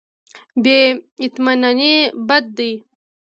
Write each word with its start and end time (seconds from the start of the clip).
بې 0.63 0.79
اطمیناني 1.25 1.93
بد 2.27 2.45
دی. 2.57 2.71